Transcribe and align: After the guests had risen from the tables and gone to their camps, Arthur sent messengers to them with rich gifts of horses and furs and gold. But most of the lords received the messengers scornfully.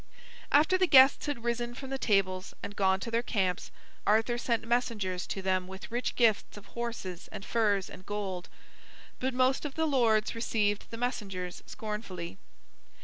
After 0.51 0.79
the 0.79 0.87
guests 0.87 1.27
had 1.27 1.43
risen 1.43 1.75
from 1.75 1.91
the 1.91 1.99
tables 1.99 2.55
and 2.63 2.75
gone 2.75 2.99
to 3.01 3.11
their 3.11 3.21
camps, 3.21 3.69
Arthur 4.07 4.39
sent 4.39 4.65
messengers 4.67 5.27
to 5.27 5.43
them 5.43 5.67
with 5.67 5.91
rich 5.91 6.15
gifts 6.15 6.57
of 6.57 6.65
horses 6.73 7.29
and 7.31 7.45
furs 7.45 7.87
and 7.87 8.03
gold. 8.03 8.49
But 9.19 9.35
most 9.35 9.63
of 9.63 9.75
the 9.75 9.85
lords 9.85 10.33
received 10.33 10.89
the 10.89 10.97
messengers 10.97 11.61
scornfully. 11.67 12.39